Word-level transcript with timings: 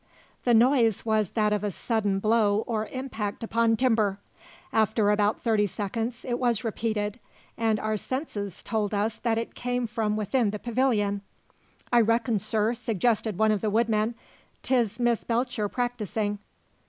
The 0.45 0.55
noise 0.55 1.05
was 1.05 1.29
that 1.33 1.53
of 1.53 1.63
a 1.63 1.69
sudden 1.69 2.17
blow 2.17 2.63
or 2.65 2.87
impact 2.87 3.43
upon 3.43 3.77
timber. 3.77 4.17
After 4.73 5.11
about 5.11 5.41
thirty 5.43 5.67
seconds 5.67 6.25
it 6.25 6.39
was 6.39 6.63
repeated, 6.63 7.19
and 7.55 7.79
our 7.79 7.97
senses 7.97 8.63
told 8.63 8.95
us 8.95 9.17
that 9.17 9.37
it 9.37 9.53
came 9.53 9.85
from 9.85 10.15
within 10.17 10.49
the 10.49 10.57
pavilion. 10.57 11.21
"I 11.93 12.01
reckon, 12.01 12.39
sir," 12.39 12.73
suggested 12.73 13.37
one 13.37 13.51
of 13.51 13.61
the 13.61 13.69
woodmen, 13.69 14.15
"'tis 14.63 14.99
Miss 14.99 15.23
Belcher 15.23 15.69
practising." 15.69 16.39